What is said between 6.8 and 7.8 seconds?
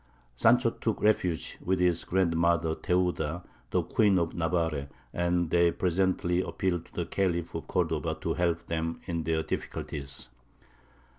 to the Khalif of